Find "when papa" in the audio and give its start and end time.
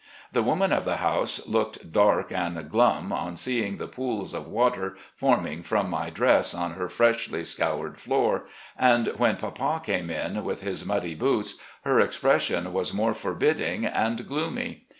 9.17-9.79